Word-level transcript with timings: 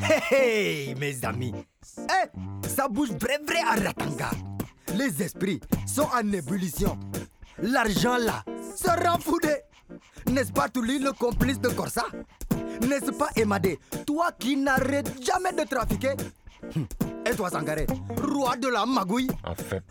Hey, 0.00 0.20
hey, 0.30 0.94
mes 0.94 1.24
amis. 1.24 1.54
Eh, 1.98 2.68
ça 2.68 2.88
bouge 2.88 3.10
vrai 3.12 3.38
vrai 3.46 3.60
à 3.60 3.74
Ratanga. 3.74 4.30
Les 4.94 5.22
esprits 5.22 5.60
sont 5.86 6.08
en 6.14 6.32
ébullition. 6.32 6.98
L'argent 7.58 8.16
là 8.18 8.44
sera 8.76 9.18
foudé. 9.18 9.54
N'est-ce 10.30 10.52
pas 10.52 10.68
Touli 10.68 10.98
le 10.98 11.12
complice 11.12 11.60
de 11.60 11.68
Corsa? 11.68 12.04
N'est-ce 12.82 13.12
pas 13.12 13.28
Emadé, 13.36 13.78
toi 14.06 14.30
qui 14.38 14.56
n'arrêtes 14.56 15.22
jamais 15.22 15.52
de 15.52 15.64
trafiquer 15.68 16.14
Hum, 16.76 16.86
Et 17.30 17.34
toi 17.36 17.50
Sangaré, 17.50 17.86
roi 18.16 18.56
de 18.56 18.68
la 18.68 18.86
magouille 18.86 19.28
En 19.44 19.54
fait, 19.54 19.82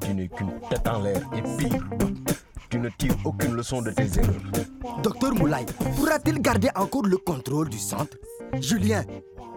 tu 0.00 0.12
n'es 0.14 0.28
qu'une 0.28 0.58
tête 0.68 0.86
en 0.88 1.00
l'air 1.00 1.22
et 1.36 1.42
pire, 1.56 1.84
tu 2.74 2.80
ne 2.80 2.88
tires 2.88 3.14
aucune 3.24 3.54
leçon 3.54 3.82
de 3.82 3.92
tes 3.92 4.18
erreurs. 4.18 5.00
Docteur 5.00 5.32
Moulay, 5.32 5.64
pourra-t-il 5.94 6.40
garder 6.40 6.70
encore 6.74 7.04
le 7.06 7.16
contrôle 7.18 7.68
du 7.68 7.78
centre? 7.78 8.16
Julien, 8.60 9.04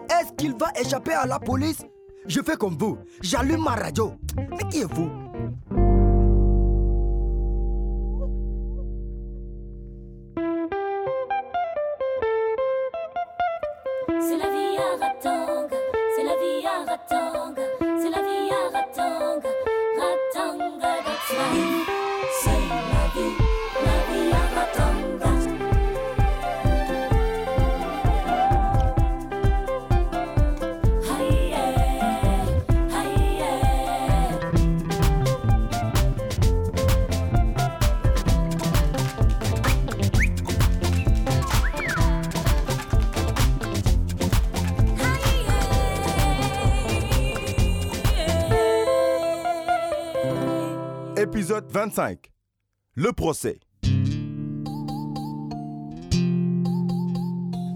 est-ce 0.08 0.32
qu'il 0.36 0.54
va 0.56 0.68
échapper 0.80 1.14
à 1.14 1.26
la 1.26 1.40
police? 1.40 1.84
Je 2.28 2.40
fais 2.40 2.54
comme 2.54 2.76
vous, 2.78 2.96
j'allume 3.20 3.64
ma 3.64 3.74
radio. 3.74 4.12
Mais 4.36 4.68
qui 4.70 4.82
est 4.82 4.94
vous 4.94 5.10
25. 51.70 52.30
Le 52.94 53.12
procès. 53.12 53.60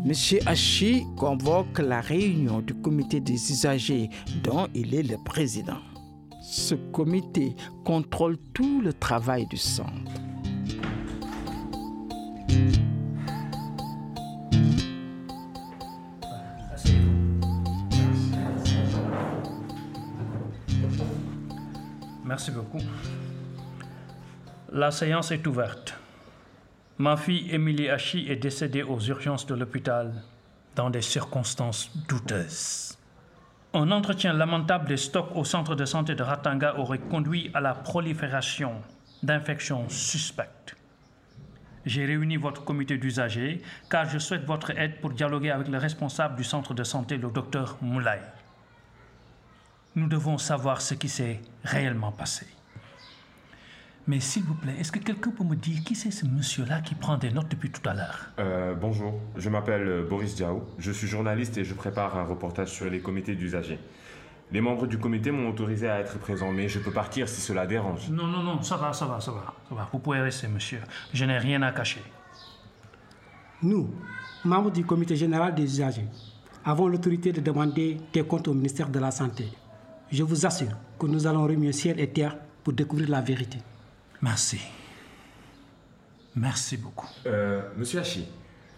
Monsieur 0.05 0.41
Hachi 0.47 1.05
convoque 1.19 1.79
la 1.79 2.01
réunion 2.01 2.61
du 2.61 2.73
comité 2.75 3.21
des 3.21 3.35
usagers 3.35 4.09
dont 4.43 4.67
il 4.75 4.95
est 4.95 5.03
le 5.03 5.23
président. 5.23 5.79
Ce 6.43 6.75
comité 6.75 7.55
contrôle 7.85 8.39
tout 8.55 8.81
le 8.81 8.95
travail 8.95 9.47
du 9.47 9.59
centre. 9.59 9.91
Merci 22.25 22.51
beaucoup. 22.51 22.79
La 24.75 24.91
séance 24.91 25.31
est 25.33 25.47
ouverte. 25.47 25.93
Ma 26.97 27.19
fille 27.19 27.47
Émilie 27.51 27.91
Hachi 27.91 28.25
est 28.31 28.37
décédée 28.37 28.83
aux 28.83 28.99
urgences 29.01 29.45
de 29.45 29.55
l'hôpital 29.55 30.15
dans 30.75 30.89
des 30.89 31.03
circonstances 31.03 31.95
douteuses. 32.09 32.97
Un 33.75 33.91
entretien 33.91 34.33
lamentable 34.33 34.89
des 34.89 34.97
stocks 34.97 35.29
au 35.35 35.45
centre 35.45 35.75
de 35.75 35.85
santé 35.85 36.15
de 36.15 36.23
Ratanga 36.23 36.77
aurait 36.79 37.01
conduit 37.01 37.51
à 37.53 37.61
la 37.61 37.75
prolifération 37.75 38.73
d'infections 39.23 39.91
suspectes. 39.91 40.75
J'ai 41.85 42.07
réuni 42.07 42.39
votre 42.39 42.65
comité 42.65 42.97
d'usagers 42.97 43.61
car 43.91 44.09
je 44.09 44.19
souhaite 44.19 44.47
votre 44.47 44.71
aide 44.71 45.03
pour 45.03 45.11
dialoguer 45.11 45.51
avec 45.51 45.69
le 45.69 45.77
responsable 45.77 46.37
du 46.37 46.45
centre 46.45 46.73
de 46.73 46.83
santé, 46.83 47.19
le 47.19 47.31
docteur 47.31 47.77
Moulay. 47.83 48.23
Nous 49.97 50.09
devons 50.09 50.39
savoir 50.39 50.81
ce 50.81 50.95
qui 50.95 51.11
s'est 51.11 51.43
réellement 51.63 52.13
passé. 52.13 52.47
Mais 54.09 54.19
s'il 54.19 54.43
vous 54.43 54.55
plaît, 54.55 54.75
est-ce 54.81 54.91
que 54.91 54.99
quelqu'un 54.99 55.31
peut 55.31 55.45
me 55.45 55.55
dire 55.55 55.85
qui 55.85 55.95
c'est 55.95 56.11
ce 56.11 56.27
monsieur-là 56.27 56.81
qui 56.81 56.97
prend 56.97 57.17
des 57.17 57.31
notes 57.31 57.49
depuis 57.49 57.71
tout 57.71 57.89
à 57.89 57.95
l'heure? 57.95 58.27
Euh, 58.41 58.75
bonjour, 58.75 59.15
je 59.37 59.49
m'appelle 59.49 59.87
euh, 59.87 60.09
Boris 60.09 60.35
Diao. 60.35 60.65
Je 60.79 60.91
suis 60.91 61.07
journaliste 61.07 61.57
et 61.59 61.65
je 61.65 61.73
prépare 61.73 62.19
un 62.19 62.25
reportage 62.25 62.69
sur 62.69 62.91
les 62.91 62.99
comités 62.99 63.37
d'usagers. 63.37 63.79
Les 64.51 64.61
membres 64.61 64.89
du 64.89 64.99
comité 64.99 65.31
m'ont 65.31 65.49
autorisé 65.49 65.89
à 65.89 66.01
être 66.01 66.19
présent, 66.19 66.51
mais 66.51 66.69
je 66.69 66.81
peux 66.81 66.91
partir 66.91 67.29
si 67.29 67.41
cela 67.41 67.65
dérange. 67.65 68.11
Non, 68.11 68.27
non, 68.27 68.43
non, 68.43 68.61
ça 68.63 68.77
va, 68.77 68.93
ça 68.93 69.07
va, 69.07 69.21
ça 69.21 69.31
va, 69.31 69.55
ça 69.69 69.75
va. 69.75 69.89
Vous 69.93 70.01
pouvez 70.01 70.21
rester, 70.21 70.49
monsieur. 70.49 70.81
Je 71.15 71.25
n'ai 71.25 71.39
rien 71.39 71.63
à 71.63 71.71
cacher. 71.71 72.03
Nous, 73.63 73.89
membres 74.45 74.73
du 74.73 74.85
comité 74.85 75.15
général 75.15 75.55
des 75.55 75.63
usagers, 75.63 76.09
avons 76.65 76.89
l'autorité 76.89 77.33
de 77.33 77.41
demander 77.41 77.99
des 78.13 78.25
comptes 78.25 78.49
au 78.49 78.55
ministère 78.55 78.89
de 78.89 78.99
la 78.99 79.13
Santé. 79.13 79.47
Je 80.11 80.25
vous 80.25 80.45
assure 80.45 80.77
que 80.99 81.07
nous 81.07 81.29
allons 81.29 81.45
remuer 81.45 81.73
ciel 81.73 82.01
et 82.01 82.11
terre 82.11 82.37
pour 82.65 82.73
découvrir 82.73 83.09
la 83.09 83.21
vérité. 83.21 83.59
Merci. 84.23 84.61
Merci 86.37 86.77
beaucoup. 86.77 87.09
Euh, 87.27 87.61
monsieur 87.77 88.01
Hachi, 88.01 88.27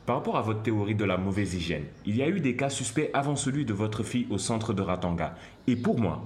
par 0.06 0.16
rapport 0.16 0.36
à 0.36 0.42
votre 0.42 0.62
théorie 0.62 0.94
de 0.94 1.04
la 1.04 1.18
mauvaise 1.18 1.54
hygiène, 1.54 1.84
il 2.04 2.16
y 2.16 2.22
a 2.22 2.28
eu 2.28 2.40
des 2.40 2.56
cas 2.56 2.70
suspects 2.70 3.10
avant 3.12 3.36
celui 3.36 3.64
de 3.64 3.72
votre 3.72 4.02
fille 4.02 4.26
au 4.30 4.38
centre 4.38 4.72
de 4.72 4.82
Ratanga. 4.82 5.36
Et 5.66 5.76
pour 5.76 6.00
moi, 6.00 6.22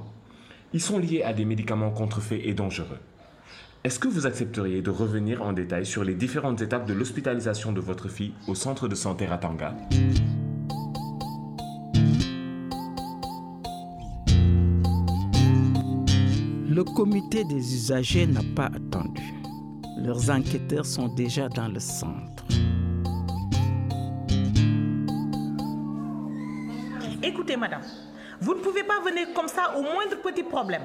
ils 0.73 0.81
sont 0.81 0.99
liés 0.99 1.23
à 1.23 1.33
des 1.33 1.45
médicaments 1.45 1.91
contrefaits 1.91 2.41
et 2.45 2.55
dangereux. 2.55 2.99
Est-ce 3.85 3.99
que 3.99 4.09
vous 4.09 4.27
accepteriez 4.27 4.83
de 4.83 4.91
revenir 4.91 5.43
en 5.43 5.53
détail 5.53 5.85
sur 5.87 6.05
les 6.05 6.15
différentes 6.15 6.61
étapes 6.63 6.87
de 6.87 6.95
l'hospitalisation 6.95 7.73
de 7.73 7.81
votre 7.81 8.09
fille 8.09 8.33
au 8.47 8.55
centre 8.55 8.89
de 8.89 8.95
santé 8.95 9.27
Ratanga? 9.27 9.75
Le 16.79 16.85
comité 16.85 17.43
des 17.43 17.57
usagers 17.57 18.25
n'a 18.25 18.41
pas 18.55 18.67
attendu. 18.67 19.35
Leurs 19.97 20.31
enquêteurs 20.31 20.87
sont 20.87 21.09
déjà 21.09 21.49
dans 21.49 21.67
le 21.67 21.81
centre. 21.81 22.45
Écoutez, 27.21 27.57
madame, 27.57 27.83
vous 28.41 28.55
ne 28.55 28.61
pouvez 28.61 28.85
pas 28.85 29.01
venir 29.01 29.27
comme 29.35 29.49
ça 29.49 29.77
au 29.77 29.83
moindre 29.83 30.23
petit 30.23 30.45
problème. 30.45 30.83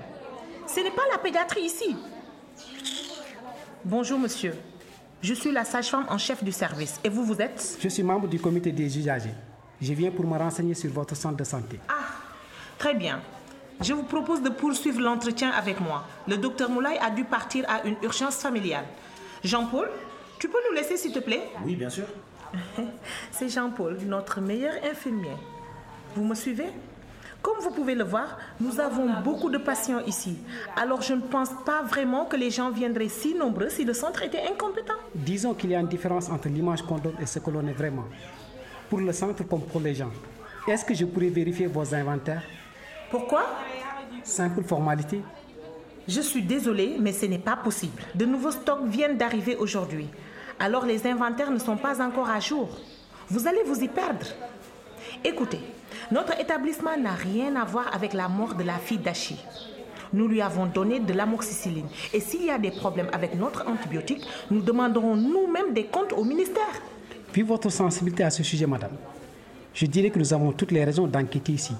Ce 0.65 0.79
n'est 0.79 0.89
pas 0.89 1.03
la 1.11 1.19
pédiatrie 1.19 1.61
ici. 1.61 1.95
Bonjour, 3.85 4.17
monsieur. 4.17 4.55
Je 5.21 5.35
suis 5.35 5.51
la 5.51 5.63
sage-femme 5.63 6.07
en 6.09 6.17
chef 6.17 6.43
du 6.43 6.51
service. 6.51 6.99
Et 7.03 7.09
vous, 7.09 7.23
vous 7.23 7.39
êtes? 7.39 7.77
Je 7.79 7.87
suis 7.87 8.01
membre 8.01 8.27
du 8.27 8.39
comité 8.39 8.71
des 8.71 8.97
usagers. 8.97 9.35
Je 9.79 9.93
viens 9.93 10.09
pour 10.09 10.25
me 10.25 10.39
renseigner 10.39 10.73
sur 10.73 10.91
votre 10.91 11.15
centre 11.15 11.37
de 11.37 11.43
santé. 11.43 11.79
Ah, 11.87 12.15
très 12.79 12.95
bien. 12.95 13.21
Je 13.83 13.91
vous 13.91 14.03
propose 14.03 14.41
de 14.41 14.47
poursuivre 14.49 15.01
l'entretien 15.01 15.49
avec 15.51 15.81
moi. 15.81 16.05
Le 16.25 16.37
docteur 16.37 16.69
Moulay 16.69 16.97
a 16.99 17.09
dû 17.09 17.25
partir 17.25 17.65
à 17.67 17.85
une 17.85 17.97
urgence 18.01 18.37
familiale. 18.37 18.85
Jean-Paul, 19.43 19.89
tu 20.39 20.47
peux 20.47 20.57
nous 20.69 20.75
laisser, 20.75 20.95
s'il 20.95 21.11
te 21.11 21.19
plaît? 21.19 21.49
Oui, 21.65 21.75
bien 21.75 21.89
sûr. 21.89 22.05
C'est 23.31 23.49
Jean-Paul, 23.49 23.97
notre 24.05 24.39
meilleur 24.39 24.73
infirmier. 24.89 25.35
Vous 26.15 26.23
me 26.23 26.33
suivez? 26.33 26.67
Comme 27.41 27.57
vous 27.59 27.71
pouvez 27.71 27.93
le 27.93 28.05
voir, 28.05 28.37
nous 28.61 28.79
avons 28.79 29.21
beaucoup 29.21 29.49
de 29.49 29.57
patients 29.57 29.99
ici. 30.07 30.37
Alors 30.77 31.01
je 31.01 31.13
ne 31.13 31.19
pense 31.19 31.49
pas 31.65 31.81
vraiment 31.81 32.23
que 32.23 32.37
les 32.37 32.51
gens 32.51 32.71
viendraient 32.71 33.09
si 33.09 33.35
nombreux 33.35 33.67
si 33.67 33.83
le 33.83 33.93
centre 33.93 34.23
était 34.23 34.43
incompétent. 34.49 34.93
Disons 35.13 35.53
qu'il 35.53 35.71
y 35.71 35.75
a 35.75 35.81
une 35.81 35.89
différence 35.89 36.29
entre 36.29 36.47
l'image 36.47 36.83
qu'on 36.83 36.99
donne 36.99 37.15
et 37.21 37.25
ce 37.25 37.39
que 37.39 37.49
l'on 37.51 37.67
est 37.67 37.73
vraiment. 37.73 38.05
Pour 38.89 38.99
le 39.01 39.11
centre 39.11 39.43
comme 39.43 39.63
pour 39.63 39.81
les 39.81 39.93
gens. 39.93 40.11
Est-ce 40.69 40.85
que 40.85 40.93
je 40.93 41.03
pourrais 41.03 41.27
vérifier 41.27 41.67
vos 41.67 41.93
inventaires? 41.93 42.43
Pourquoi? 43.13 43.45
Simple 44.23 44.63
formalité. 44.63 45.21
Je 46.07 46.21
suis 46.21 46.41
désolée, 46.41 46.97
mais 46.99 47.13
ce 47.13 47.25
n'est 47.25 47.39
pas 47.39 47.55
possible. 47.55 48.01
De 48.15 48.25
nouveaux 48.25 48.51
stocks 48.51 48.85
viennent 48.85 49.17
d'arriver 49.17 49.55
aujourd'hui. 49.55 50.07
Alors 50.59 50.85
les 50.85 51.05
inventaires 51.07 51.51
ne 51.51 51.59
sont 51.59 51.77
pas 51.77 52.01
encore 52.01 52.29
à 52.29 52.39
jour. 52.39 52.69
Vous 53.29 53.47
allez 53.47 53.63
vous 53.65 53.81
y 53.81 53.87
perdre. 53.87 54.27
Écoutez, 55.23 55.59
notre 56.11 56.39
établissement 56.39 56.97
n'a 56.97 57.13
rien 57.13 57.55
à 57.55 57.65
voir 57.65 57.93
avec 57.93 58.13
la 58.13 58.27
mort 58.27 58.55
de 58.55 58.63
la 58.63 58.77
fille 58.77 58.97
d'Achi. 58.97 59.37
Nous 60.13 60.27
lui 60.27 60.41
avons 60.41 60.67
donné 60.67 60.99
de 60.99 61.13
l'amoxicilline. 61.13 61.87
Et 62.13 62.19
s'il 62.19 62.45
y 62.45 62.51
a 62.51 62.59
des 62.59 62.71
problèmes 62.71 63.09
avec 63.13 63.35
notre 63.35 63.67
antibiotique, 63.67 64.25
nous 64.51 64.61
demanderons 64.61 65.15
nous-mêmes 65.15 65.73
des 65.73 65.85
comptes 65.85 66.13
au 66.13 66.23
ministère. 66.23 66.81
Vu 67.33 67.43
votre 67.43 67.69
sensibilité 67.69 68.23
à 68.23 68.29
ce 68.29 68.43
sujet, 68.43 68.67
madame, 68.67 68.95
je 69.73 69.85
dirais 69.85 70.11
que 70.11 70.19
nous 70.19 70.33
avons 70.33 70.51
toutes 70.51 70.71
les 70.71 70.83
raisons 70.83 71.07
d'enquêter 71.07 71.53
ici. 71.53 71.73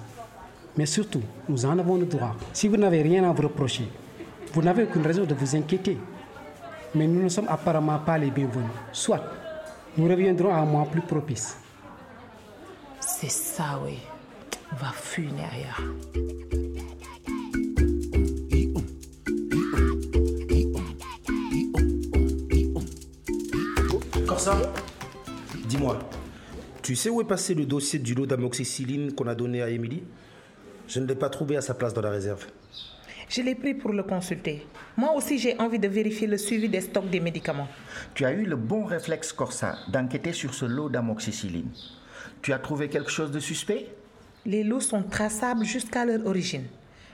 Mais 0.76 0.86
surtout, 0.86 1.22
nous 1.48 1.64
en 1.66 1.78
avons 1.78 1.96
le 1.96 2.06
droit. 2.06 2.34
Si 2.52 2.66
vous 2.66 2.76
n'avez 2.76 3.02
rien 3.02 3.28
à 3.28 3.32
vous 3.32 3.42
reprocher, 3.42 3.88
vous 4.52 4.62
n'avez 4.62 4.84
aucune 4.84 5.06
raison 5.06 5.24
de 5.24 5.34
vous 5.34 5.54
inquiéter. 5.54 5.96
Mais 6.94 7.06
nous 7.06 7.22
ne 7.22 7.28
sommes 7.28 7.48
apparemment 7.48 7.98
pas 7.98 8.18
les 8.18 8.30
bienvenus. 8.30 8.70
Soit 8.92 9.22
Nous 9.96 10.08
reviendrons 10.08 10.52
à 10.52 10.58
un 10.58 10.64
mois 10.64 10.86
plus 10.86 11.02
propice. 11.02 11.56
C'est 13.00 13.30
ça, 13.30 13.80
oui. 13.84 13.98
Va 14.76 14.90
fuir 14.90 15.30
ailleurs. 15.52 15.80
Corsa, 24.26 24.56
dis-moi, 25.68 25.98
tu 26.82 26.96
sais 26.96 27.10
où 27.10 27.20
est 27.20 27.24
passé 27.24 27.54
le 27.54 27.66
dossier 27.66 28.00
du 28.00 28.14
lot 28.14 28.26
d'amoxicilline 28.26 29.14
qu'on 29.14 29.28
a 29.28 29.34
donné 29.36 29.62
à 29.62 29.70
Émilie? 29.70 30.02
Je 30.86 31.00
ne 31.00 31.06
l'ai 31.06 31.14
pas 31.14 31.30
trouvé 31.30 31.56
à 31.56 31.60
sa 31.60 31.74
place 31.74 31.94
dans 31.94 32.02
la 32.02 32.10
réserve. 32.10 32.46
Je 33.28 33.42
l'ai 33.42 33.54
pris 33.54 33.74
pour 33.74 33.92
le 33.92 34.02
consulter. 34.02 34.66
Moi 34.96 35.12
aussi, 35.14 35.38
j'ai 35.38 35.58
envie 35.58 35.78
de 35.78 35.88
vérifier 35.88 36.26
le 36.26 36.36
suivi 36.36 36.68
des 36.68 36.82
stocks 36.82 37.08
des 37.08 37.20
médicaments. 37.20 37.68
Tu 38.14 38.24
as 38.24 38.32
eu 38.32 38.44
le 38.44 38.56
bon 38.56 38.84
réflexe, 38.84 39.32
Corsa, 39.32 39.76
d'enquêter 39.88 40.32
sur 40.32 40.54
ce 40.54 40.66
lot 40.66 40.88
d'amoxicilline. 40.88 41.70
Tu 42.42 42.52
as 42.52 42.58
trouvé 42.58 42.88
quelque 42.88 43.10
chose 43.10 43.30
de 43.30 43.40
suspect? 43.40 43.88
Les 44.44 44.62
lots 44.62 44.80
sont 44.80 45.02
traçables 45.02 45.64
jusqu'à 45.64 46.04
leur 46.04 46.26
origine, 46.26 46.66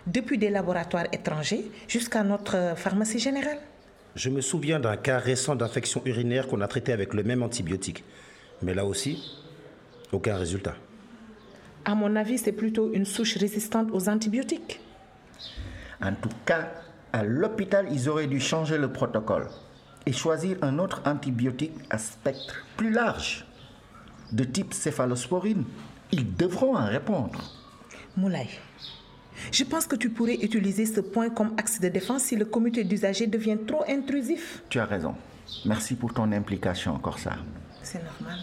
depuis 0.07 0.37
des 0.37 0.51
laboratoires 0.51 1.07
étrangers 1.13 1.71
jusqu'à 1.87 2.25
notre 2.25 2.75
pharmacie 2.77 3.21
générale. 3.21 3.59
Je 4.17 4.29
me 4.29 4.41
souviens 4.41 4.81
d'un 4.81 4.97
cas 4.97 5.19
récent 5.19 5.55
d'infection 5.55 6.03
urinaire 6.05 6.49
qu'on 6.49 6.61
a 6.61 6.67
traité 6.67 6.93
avec 6.93 7.15
le 7.15 7.23
même 7.23 7.45
antibiotique. 7.45 8.03
Mais 8.63 8.75
là 8.75 8.85
aussi, 8.85 9.39
aucun 10.11 10.37
résultat. 10.37 10.75
À 11.85 11.95
mon 11.95 12.15
avis, 12.17 12.39
c'est 12.39 12.53
plutôt 12.53 12.93
une 12.93 13.05
souche 13.05 13.37
résistante 13.37 13.89
aux 13.93 14.09
antibiotiques. 14.09 14.81
En 16.03 16.13
tout 16.15 16.31
cas, 16.45 16.71
à 17.13 17.25
l'hôpital, 17.25 17.87
ils 17.91 18.09
auraient 18.09 18.27
dû 18.27 18.41
changer 18.41 18.79
le 18.79 18.93
protocole 18.93 19.49
et 20.07 20.13
choisir 20.13 20.57
un 20.63 20.79
autre 20.79 21.03
antibiotique 21.05 21.75
à 21.91 21.99
spectre 21.99 22.65
plus 22.77 22.91
large, 22.91 23.47
de 24.33 24.45
type 24.45 24.73
céphalosporine. 24.75 25.65
Ils 26.13 26.35
devront 26.37 26.77
en 26.77 26.87
répondre. 26.87 27.41
Moulay, 28.17 28.49
je 29.53 29.65
pense 29.65 29.87
que 29.87 29.97
tu 29.97 30.11
pourrais 30.11 30.37
utiliser 30.37 30.87
ce 30.87 31.01
point 31.01 31.31
comme 31.31 31.55
axe 31.57 31.81
de 31.81 31.89
défense 31.89 32.25
si 32.25 32.37
le 32.37 32.45
comité 32.45 32.85
d'usagers 32.85 33.27
devient 33.27 33.59
trop 33.67 33.85
intrusif. 33.89 34.63
Tu 34.69 34.79
as 34.79 34.85
raison. 34.85 35.15
Merci 35.65 35.95
pour 35.95 36.13
ton 36.13 36.31
implication, 36.33 36.99
Corsa. 36.99 37.37
C'est 37.83 38.01
normal. 38.21 38.39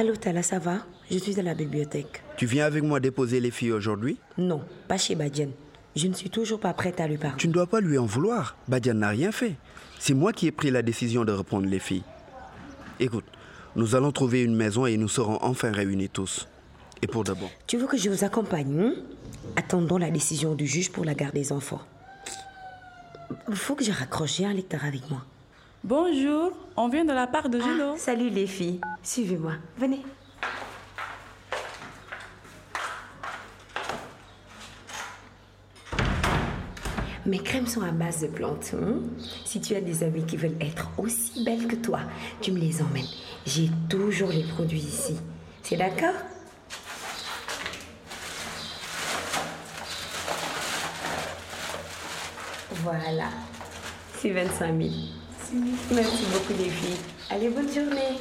Allô, 0.00 0.14
Tala, 0.14 0.44
ça 0.44 0.60
va? 0.60 0.76
Je 1.10 1.18
suis 1.18 1.40
à 1.40 1.42
la 1.42 1.54
bibliothèque. 1.54 2.22
Tu 2.36 2.46
viens 2.46 2.66
avec 2.66 2.84
moi 2.84 3.00
déposer 3.00 3.40
les 3.40 3.50
filles 3.50 3.72
aujourd'hui? 3.72 4.16
Non, 4.36 4.62
pas 4.86 4.96
chez 4.96 5.16
Badian. 5.16 5.48
Je 5.96 6.06
ne 6.06 6.14
suis 6.14 6.30
toujours 6.30 6.60
pas 6.60 6.72
prête 6.72 7.00
à 7.00 7.08
lui 7.08 7.16
parler. 7.16 7.36
Tu 7.36 7.48
ne 7.48 7.52
dois 7.52 7.66
pas 7.66 7.80
lui 7.80 7.98
en 7.98 8.06
vouloir. 8.06 8.56
Badian 8.68 8.94
n'a 8.94 9.08
rien 9.08 9.32
fait. 9.32 9.56
C'est 9.98 10.14
moi 10.14 10.32
qui 10.32 10.46
ai 10.46 10.52
pris 10.52 10.70
la 10.70 10.82
décision 10.82 11.24
de 11.24 11.32
reprendre 11.32 11.66
les 11.66 11.80
filles. 11.80 12.04
Écoute, 13.00 13.24
nous 13.74 13.96
allons 13.96 14.12
trouver 14.12 14.44
une 14.44 14.54
maison 14.54 14.86
et 14.86 14.96
nous 14.96 15.08
serons 15.08 15.38
enfin 15.42 15.72
réunis 15.72 16.08
tous. 16.08 16.46
Et 17.02 17.08
pour 17.08 17.24
de 17.24 17.32
bon. 17.32 17.50
Tu 17.66 17.76
veux 17.76 17.88
que 17.88 17.96
je 17.96 18.08
vous 18.08 18.22
accompagne 18.22 18.80
hein? 18.80 18.92
Attendons 19.56 19.98
la 19.98 20.12
décision 20.12 20.54
du 20.54 20.68
juge 20.68 20.92
pour 20.92 21.04
la 21.04 21.14
garde 21.14 21.34
des 21.34 21.50
enfants. 21.50 21.82
Il 23.48 23.56
faut 23.56 23.74
que 23.74 23.82
je 23.82 23.90
raccroche. 23.90 24.42
Un 24.42 24.54
lecteur 24.54 24.84
avec 24.84 25.10
moi. 25.10 25.24
Bonjour, 25.84 26.52
on 26.76 26.88
vient 26.88 27.04
de 27.04 27.12
la 27.12 27.26
part 27.26 27.48
de 27.48 27.60
Juno. 27.60 27.96
salut 27.96 28.30
les 28.30 28.46
filles. 28.46 28.80
Suivez-moi. 29.02 29.52
Venez. 29.76 30.02
Mes 37.26 37.38
crèmes 37.40 37.66
sont 37.66 37.82
à 37.82 37.90
base 37.90 38.22
de 38.22 38.28
plantes. 38.28 38.74
hein. 38.74 39.00
Si 39.44 39.60
tu 39.60 39.74
as 39.74 39.80
des 39.80 40.02
amis 40.02 40.24
qui 40.24 40.36
veulent 40.36 40.56
être 40.60 40.90
aussi 40.96 41.44
belles 41.44 41.66
que 41.66 41.76
toi, 41.76 42.00
tu 42.40 42.52
me 42.52 42.58
les 42.58 42.80
emmènes. 42.80 43.04
J'ai 43.44 43.70
toujours 43.88 44.30
les 44.30 44.44
produits 44.44 44.78
ici. 44.80 45.16
C'est 45.62 45.76
d'accord? 45.76 46.14
Voilà. 52.82 53.28
C'est 54.18 54.30
25 54.30 54.76
000. 54.76 54.90
Merci 55.52 56.24
beaucoup 56.32 56.52
les 56.58 56.68
filles. 56.68 56.98
Allez, 57.30 57.48
bonne 57.48 57.72
journée. 57.72 58.18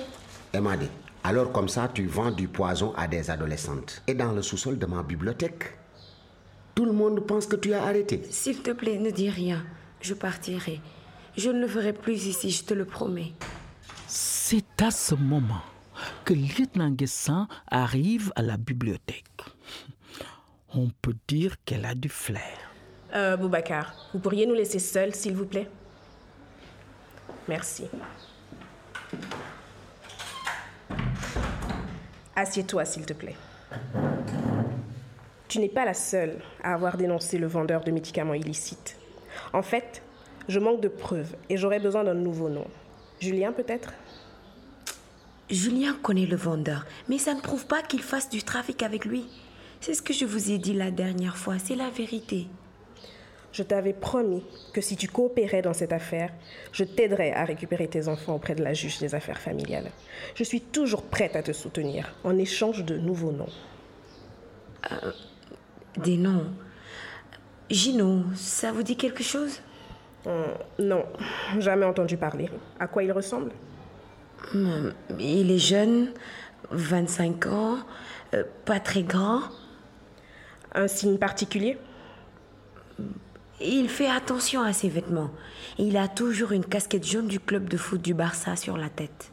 Emadi, 0.53 0.87
alors 1.23 1.51
comme 1.51 1.67
ça, 1.67 1.89
tu 1.93 2.05
vends 2.05 2.31
du 2.31 2.47
poison 2.47 2.93
à 2.95 3.07
des 3.07 3.29
adolescentes. 3.29 4.01
Et 4.07 4.13
dans 4.13 4.31
le 4.31 4.41
sous-sol 4.41 4.77
de 4.79 4.85
ma 4.85 5.03
bibliothèque, 5.03 5.77
tout 6.73 6.85
le 6.85 6.93
monde 6.93 7.19
pense 7.25 7.45
que 7.45 7.55
tu 7.55 7.73
as 7.73 7.83
arrêté. 7.83 8.21
S'il 8.29 8.61
te 8.61 8.71
plaît, 8.71 8.97
ne 8.97 9.09
dis 9.09 9.29
rien. 9.29 9.65
Je 9.99 10.13
partirai. 10.13 10.79
Je 11.35 11.49
ne 11.49 11.59
le 11.59 11.67
ferai 11.67 11.91
plus 11.91 12.27
ici, 12.27 12.49
je 12.49 12.63
te 12.63 12.73
le 12.73 12.85
promets. 12.85 13.33
C'est 14.07 14.81
à 14.81 14.91
ce 14.91 15.15
moment 15.15 15.61
que 16.23 16.33
lieutenant 16.33 16.91
Guessin 16.91 17.47
arrive 17.67 18.31
à 18.35 18.41
la 18.41 18.57
bibliothèque. 18.57 19.25
On 20.73 20.89
peut 21.01 21.15
dire 21.27 21.55
qu'elle 21.65 21.85
a 21.85 21.95
du 21.95 22.09
flair. 22.09 22.57
Euh, 23.13 23.35
Boubacar, 23.37 23.93
vous 24.13 24.19
pourriez 24.19 24.45
nous 24.45 24.53
laisser 24.53 24.79
seuls, 24.79 25.13
s'il 25.13 25.35
vous 25.35 25.45
plaît? 25.45 25.69
Merci. 27.47 27.87
Assieds-toi, 32.35 32.85
s'il 32.85 33.05
te 33.05 33.13
plaît. 33.13 33.35
Tu 35.47 35.59
n'es 35.59 35.69
pas 35.69 35.85
la 35.85 35.93
seule 35.93 36.39
à 36.61 36.73
avoir 36.73 36.97
dénoncé 36.97 37.37
le 37.37 37.47
vendeur 37.47 37.83
de 37.83 37.91
médicaments 37.91 38.33
illicites. 38.33 38.97
En 39.53 39.61
fait, 39.61 40.03
je 40.47 40.59
manque 40.59 40.81
de 40.81 40.87
preuves 40.87 41.35
et 41.49 41.57
j'aurais 41.57 41.79
besoin 41.79 42.03
d'un 42.03 42.13
nouveau 42.13 42.49
nom. 42.49 42.67
Julien, 43.19 43.51
peut-être? 43.51 43.93
Julien 45.49 45.95
connaît 46.03 46.25
le 46.25 46.35
vendeur, 46.35 46.85
mais 47.07 47.17
ça 47.17 47.33
ne 47.33 47.39
prouve 47.39 47.65
pas 47.65 47.81
qu'il 47.81 48.01
fasse 48.01 48.29
du 48.29 48.43
trafic 48.43 48.83
avec 48.83 49.05
lui. 49.05 49.25
C'est 49.79 49.93
ce 49.93 50.01
que 50.01 50.13
je 50.13 50.25
vous 50.25 50.51
ai 50.51 50.57
dit 50.57 50.73
la 50.73 50.91
dernière 50.91 51.37
fois, 51.37 51.57
c'est 51.59 51.75
la 51.75 51.89
vérité. 51.89 52.47
Je 53.51 53.63
t'avais 53.63 53.93
promis 53.93 54.43
que 54.73 54.81
si 54.81 54.95
tu 54.97 55.07
coopérais 55.07 55.61
dans 55.61 55.73
cette 55.73 55.93
affaire, 55.93 56.31
je 56.71 56.83
t'aiderais 56.83 57.31
à 57.33 57.43
récupérer 57.45 57.87
tes 57.87 58.07
enfants 58.07 58.35
auprès 58.35 58.55
de 58.55 58.63
la 58.63 58.73
juge 58.73 58.99
des 58.99 59.15
affaires 59.15 59.39
familiales. 59.39 59.89
Je 60.35 60.43
suis 60.43 60.61
toujours 60.61 61.03
prête 61.03 61.35
à 61.35 61.41
te 61.41 61.53
soutenir 61.53 62.13
en 62.23 62.37
échange 62.37 62.83
de 62.83 62.97
nouveaux 62.97 63.31
noms. 63.31 63.49
Euh, 64.91 65.11
des 65.97 66.17
noms. 66.17 66.45
Gino, 67.69 68.23
ça 68.35 68.71
vous 68.71 68.83
dit 68.83 68.95
quelque 68.95 69.23
chose? 69.23 69.61
Hum, 70.25 70.45
Non, 70.77 71.05
jamais 71.59 71.85
entendu 71.85 72.17
parler. 72.17 72.49
À 72.79 72.87
quoi 72.87 73.03
il 73.03 73.11
ressemble? 73.11 73.51
Hum, 74.53 74.93
Il 75.19 75.49
est 75.51 75.57
jeune, 75.57 76.11
25 76.71 77.47
ans, 77.47 77.77
euh, 78.33 78.43
pas 78.65 78.79
très 78.79 79.03
grand. 79.03 79.41
Un 80.75 80.87
signe 80.87 81.17
particulier? 81.17 81.77
Il 83.59 83.89
fait 83.89 84.09
attention 84.09 84.61
à 84.61 84.71
ses 84.71 84.87
vêtements. 84.87 85.31
Il 85.79 85.97
a 85.97 86.07
toujours 86.07 86.51
une 86.51 86.65
casquette 86.65 87.05
jaune 87.05 87.27
du 87.27 87.39
club 87.39 87.67
de 87.67 87.77
foot 87.77 87.99
du 87.99 88.13
Barça 88.13 88.55
sur 88.55 88.77
la 88.77 88.89
tête. 88.89 89.31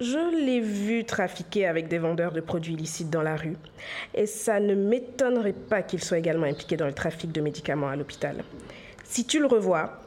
Je 0.00 0.44
l'ai 0.44 0.60
vu 0.60 1.04
trafiquer 1.04 1.66
avec 1.66 1.88
des 1.88 1.98
vendeurs 1.98 2.32
de 2.32 2.40
produits 2.40 2.72
illicites 2.72 3.10
dans 3.10 3.22
la 3.22 3.36
rue. 3.36 3.56
Et 4.14 4.24
ça 4.24 4.58
ne 4.58 4.74
m'étonnerait 4.74 5.52
pas 5.52 5.82
qu'il 5.82 6.02
soit 6.02 6.18
également 6.18 6.46
impliqué 6.46 6.78
dans 6.78 6.86
le 6.86 6.94
trafic 6.94 7.30
de 7.30 7.42
médicaments 7.42 7.88
à 7.88 7.96
l'hôpital. 7.96 8.42
Si 9.04 9.26
tu 9.26 9.38
le 9.38 9.46
revois 9.46 10.00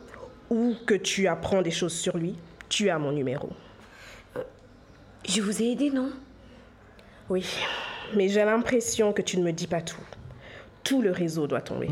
ou 0.50 0.74
que 0.88 0.96
tu 0.96 1.28
apprends 1.28 1.62
des 1.62 1.72
choses 1.72 1.94
sur 1.94 2.18
lui, 2.18 2.36
tu 2.68 2.90
as 2.90 2.98
mon 2.98 3.12
numéro. 3.12 3.50
Je 5.28 5.42
vous 5.42 5.62
ai 5.62 5.72
aidé, 5.72 5.92
non? 5.92 6.10
Oui, 7.30 7.46
mais 8.16 8.28
j'ai 8.28 8.44
l'impression 8.44 9.14
que 9.14 9.22
tu 9.22 9.38
ne 9.38 9.44
me 9.44 9.52
dis 9.54 9.68
pas 9.68 9.82
tout. 9.82 10.02
Tout 10.84 11.02
le 11.02 11.12
réseau 11.12 11.46
doit 11.46 11.62
tomber. 11.62 11.90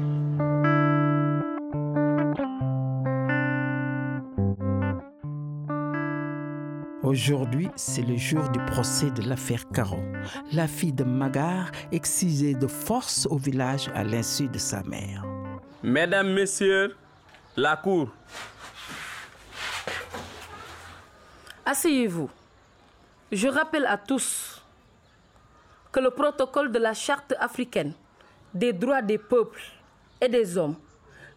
Aujourd'hui, 7.15 7.69
c'est 7.77 8.01
le 8.01 8.17
jour 8.17 8.49
du 8.49 8.59
procès 8.65 9.09
de 9.09 9.21
l'affaire 9.21 9.63
Caro, 9.69 10.03
la 10.51 10.67
fille 10.67 10.91
de 10.91 11.05
Magar 11.05 11.71
excisée 11.93 12.55
de 12.55 12.67
force 12.67 13.25
au 13.31 13.37
village 13.37 13.89
à 13.95 14.03
l'insu 14.03 14.49
de 14.49 14.57
sa 14.57 14.83
mère. 14.83 15.23
Mesdames, 15.81 16.33
Messieurs, 16.33 16.93
la 17.55 17.77
cour. 17.77 18.09
Asseyez-vous. 21.65 22.29
Je 23.31 23.47
rappelle 23.47 23.85
à 23.85 23.97
tous 23.97 24.61
que 25.93 26.01
le 26.01 26.09
protocole 26.09 26.69
de 26.69 26.79
la 26.79 26.93
Charte 26.93 27.33
africaine 27.39 27.93
des 28.53 28.73
droits 28.73 29.01
des 29.01 29.19
peuples 29.19 29.63
et 30.19 30.27
des 30.27 30.57
hommes 30.57 30.75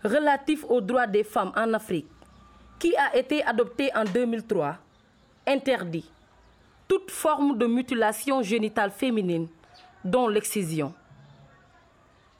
relatif 0.02 0.64
aux 0.68 0.80
droits 0.80 1.06
des 1.06 1.22
femmes 1.22 1.52
en 1.54 1.72
Afrique, 1.72 2.10
qui 2.80 2.96
a 2.96 3.16
été 3.16 3.44
adopté 3.44 3.94
en 3.94 4.02
2003, 4.02 4.76
interdit 5.48 6.08
toute 6.86 7.10
forme 7.10 7.58
de 7.58 7.66
mutilation 7.66 8.42
génitale 8.42 8.90
féminine 8.90 9.48
dont 10.04 10.28
l'excision. 10.28 10.94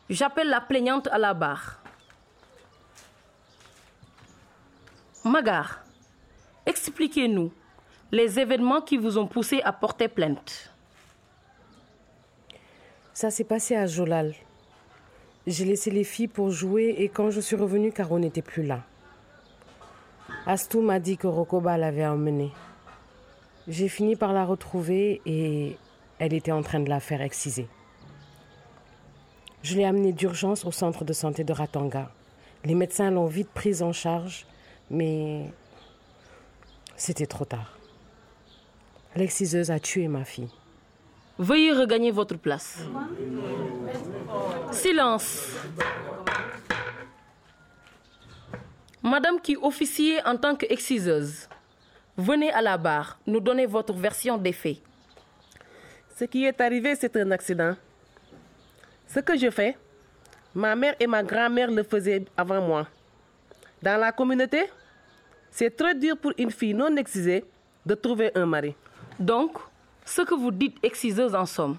J'appelle 0.09 0.49
la 0.49 0.61
plaignante 0.61 1.09
à 1.09 1.19
la 1.19 1.35
barre. 1.35 1.81
Magar, 5.25 5.81
expliquez-nous 6.65 7.53
les 8.13 8.39
événements 8.39 8.81
qui 8.81 8.97
vous 8.97 9.19
ont 9.19 9.27
poussé 9.27 9.61
à 9.63 9.73
porter 9.73 10.09
plainte. 10.09 10.73
Ça 13.13 13.31
s'est 13.31 13.45
passé 13.45 13.77
à 13.77 13.87
Jolal. 13.87 14.35
J'ai 15.47 15.65
laissé 15.65 15.91
les 15.91 16.05
filles 16.05 16.29
pour 16.29 16.51
jouer 16.51 16.95
et 16.99 17.09
quand 17.09 17.31
je 17.31 17.41
suis 17.41 17.57
revenue, 17.57 17.93
Caro 17.93 18.19
n'était 18.19 18.43
plus 18.43 18.63
là. 18.63 18.83
Astou 20.47 20.81
m'a 20.81 21.01
dit 21.01 21.19
que 21.19 21.27
Rokoba 21.27 21.77
l'avait 21.77 22.07
emmenée. 22.07 22.53
J'ai 23.69 23.89
fini 23.89 24.17
par 24.17 24.33
la 24.33 24.47
retrouver 24.47 25.21
et 25.27 25.77
elle 26.19 26.33
était 26.33 26.53
en 26.53 26.63
train 26.63 26.81
de 26.81 26.89
la 26.89 27.01
faire 27.01 27.21
exciser. 27.21 27.69
Je 29.63 29.77
l'ai 29.77 29.85
amenée 29.85 30.13
d'urgence 30.13 30.65
au 30.65 30.73
centre 30.73 31.05
de 31.05 31.13
santé 31.13 31.45
de 31.45 31.53
Ratanga. 31.53 32.11
Les 32.65 32.75
médecins 32.75 33.11
l'ont 33.11 33.27
vite 33.27 33.51
prise 33.51 33.83
en 33.83 33.93
charge, 33.93 34.47
mais 34.91 35.53
c'était 36.97 37.27
trop 37.27 37.45
tard. 37.45 37.77
L'exciseuse 39.17 39.71
a 39.71 39.79
tué 39.79 40.09
ma 40.09 40.25
fille. 40.25 40.49
Veuillez 41.39 41.73
regagner 41.73 42.11
votre 42.11 42.37
place. 42.37 42.79
Silence. 44.73 45.51
Madame 49.03 49.41
qui 49.41 49.57
officiez 49.57 50.25
en 50.27 50.37
tant 50.37 50.57
qu'exciseuse, 50.57 51.49
venez 52.19 52.53
à 52.53 52.61
la 52.61 52.77
barre 52.77 53.19
nous 53.27 53.41
donner 53.41 53.65
votre 53.65 53.95
version 53.95 54.37
des 54.37 54.53
faits. 54.53 54.79
Ce 56.17 56.25
qui 56.25 56.45
est 56.45 56.61
arrivé, 56.61 56.97
c'est 56.97 57.17
un 57.17 57.31
accident. 57.31 57.77
Ce 59.07 59.21
que 59.21 59.39
je 59.39 59.51
fais, 59.51 59.79
ma 60.53 60.75
mère 60.75 60.97
et 60.99 61.07
ma 61.07 61.23
grand-mère 61.23 61.71
le 61.71 61.85
faisaient 61.85 62.25
avant 62.37 62.61
moi. 62.61 62.89
Dans 63.81 63.99
la 63.99 64.11
communauté, 64.11 64.65
c'est 65.51 65.75
très 65.75 65.95
dur 65.95 66.19
pour 66.19 66.33
une 66.37 66.51
fille 66.51 66.75
non 66.75 66.95
excisée 66.97 67.45
de 67.87 67.95
trouver 67.95 68.33
un 68.35 68.47
mari. 68.47 68.75
Donc, 69.21 69.57
ce 70.05 70.23
que 70.23 70.35
vous 70.35 70.51
dites 70.51 70.77
exciseuse 70.83 71.35
en 71.35 71.47
somme, 71.47 71.79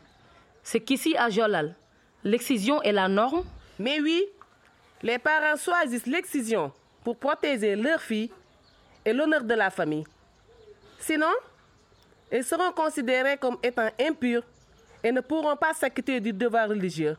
c'est 0.63 0.79
qu'ici 0.79 1.15
à 1.17 1.29
Jolal, 1.29 1.75
l'excision 2.23 2.81
est 2.81 2.93
la 2.93 3.09
norme? 3.09 3.43
Mais 3.77 3.99
oui, 3.99 4.23
les 5.03 5.17
parents 5.17 5.57
choisissent 5.57 6.05
l'excision 6.05 6.71
pour 7.03 7.17
protéger 7.17 7.75
leur 7.75 8.01
fille 8.01 8.31
et 9.05 9.13
l'honneur 9.13 9.43
de 9.43 9.53
la 9.53 9.69
famille. 9.69 10.05
Sinon, 10.99 11.33
ils 12.31 12.43
seront 12.43 12.71
considérés 12.71 13.37
comme 13.37 13.57
étant 13.63 13.89
impurs 13.99 14.43
et 15.03 15.11
ne 15.11 15.21
pourront 15.21 15.55
pas 15.55 15.73
s'acquitter 15.73 16.19
du 16.19 16.33
devoir 16.33 16.69
religieux. 16.69 17.17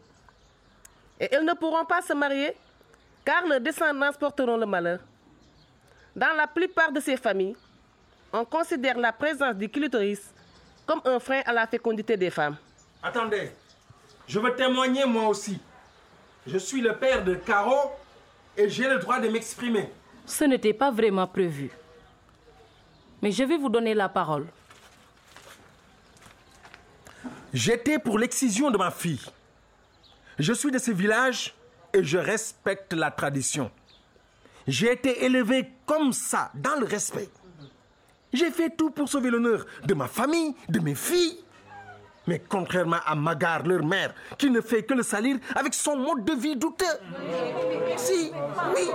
Et 1.19 1.29
ils 1.33 1.45
ne 1.45 1.53
pourront 1.55 1.85
pas 1.85 2.03
se 2.03 2.13
marier 2.13 2.55
car 3.25 3.47
leurs 3.47 3.61
descendants 3.61 4.13
porteront 4.19 4.57
le 4.57 4.67
malheur. 4.67 5.01
Dans 6.15 6.35
la 6.37 6.47
plupart 6.47 6.93
de 6.93 7.01
ces 7.01 7.17
familles, 7.17 7.57
on 8.33 8.45
considère 8.45 8.99
la 8.99 9.13
présence 9.13 9.57
du 9.57 9.69
clitoris 9.69 10.21
comme 10.87 11.01
un 11.05 11.19
frein 11.19 11.43
à 11.45 11.53
la 11.53 11.67
fécondité 11.67 12.17
des 12.17 12.31
femmes. 12.31 12.57
Attendez, 13.03 13.51
je 14.27 14.39
veux 14.39 14.55
témoigner 14.55 15.05
moi 15.07 15.29
aussi. 15.29 15.59
Je 16.47 16.59
suis 16.59 16.81
le 16.81 16.95
père 16.97 17.25
de 17.25 17.35
Caro 17.35 17.93
et 18.57 18.69
j'ai 18.69 18.89
le 18.89 18.99
droit 18.99 19.19
de 19.21 19.29
m'exprimer. 19.29 19.89
Ce 20.27 20.45
n'était 20.45 20.73
pas 20.73 20.91
vraiment 20.91 21.27
prévu. 21.27 21.71
Mais 23.23 23.33
je 23.33 23.45
vais 23.45 23.59
vous 23.59 23.69
donner 23.69 23.95
la 23.95 24.09
parole. 24.09 24.47
J'étais 27.53 27.99
pour 27.99 28.19
l'excision 28.19 28.71
de 28.71 28.79
ma 28.79 28.91
fille. 28.91 29.21
Je 30.39 30.53
suis 30.53 30.71
de 30.71 30.79
ce 30.79 30.91
village 30.93 31.55
et 31.93 32.03
je 32.05 32.19
respecte 32.19 32.93
la 32.93 33.11
tradition. 33.11 33.71
J'ai 34.67 34.93
été 34.93 35.25
élevé 35.25 35.69
comme 35.85 36.12
ça, 36.12 36.50
dans 36.55 36.77
le 36.77 36.87
respect. 36.87 37.29
J'ai 38.33 38.50
fait 38.50 38.71
tout 38.71 38.91
pour 38.91 39.09
sauver 39.09 39.31
l'honneur 39.31 39.67
de 39.85 39.95
ma 39.95 40.07
famille, 40.07 40.55
de 40.69 40.79
mes 40.79 40.95
filles. 40.95 41.39
Mais 42.27 42.39
contrairement 42.49 42.99
à 43.05 43.15
Magar, 43.17 43.67
leur 43.67 43.85
mère, 43.85 44.15
qui 44.39 44.50
ne 44.50 44.61
fait 44.61 44.85
que 44.85 44.95
le 44.95 45.03
salir 45.03 45.39
avec 45.57 45.75
son 45.75 45.97
mode 45.97 46.25
de 46.25 46.35
vie 46.35 46.55
douteux. 46.55 46.85
Si, 47.97 48.31
oui. 48.75 48.89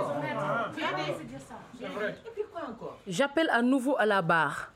J'appelle 3.06 3.50
à 3.50 3.62
nouveau 3.62 3.96
à 3.98 4.06
la 4.06 4.22
barre. 4.22 4.72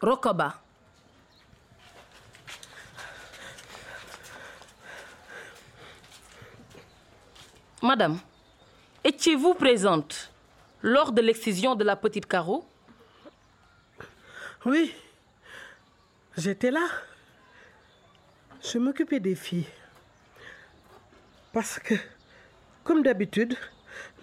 Rokoba. 0.00 0.54
Madame, 7.82 8.18
étiez-vous 9.04 9.54
présente 9.54 10.30
lors 10.82 11.12
de 11.12 11.22
l'excision 11.22 11.74
de 11.74 11.84
la 11.84 11.96
petite 11.96 12.26
Caro? 12.26 12.64
Oui, 14.66 14.94
j'étais 16.36 16.70
là. 16.70 16.86
Je 18.62 18.78
m'occupais 18.78 19.20
des 19.20 19.34
filles. 19.34 19.66
Parce 21.54 21.78
que, 21.78 21.94
comme 22.84 23.02
d'habitude, 23.02 23.56